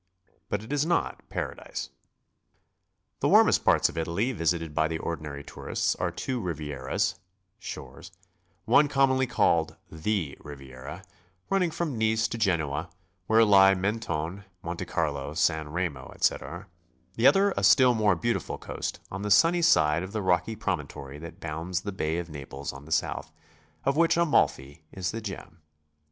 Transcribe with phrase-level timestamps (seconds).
[0.49, 1.91] But it is not Paradise.
[3.19, 7.19] The warmest parts of Italy visited by the ordinary tour ist are two Rivieras
[7.59, 8.11] (shores),
[8.65, 11.03] one commonly called the Riviera,
[11.51, 12.89] running from Nice to Genoa,
[13.27, 16.65] where lie Mentone, Monte Carlo, San Remo, etc,;
[17.13, 21.19] the other a still more beautiful coast, on the sunny side of the rocky promontory
[21.19, 23.31] that bounds the Bay of Naples on the South,
[23.83, 25.61] of which Amalfi is the gem.